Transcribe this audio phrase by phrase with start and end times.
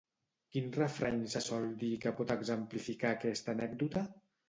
[0.55, 4.09] Quin refrany se sol dir i que pot exemplificar aquesta anècdota?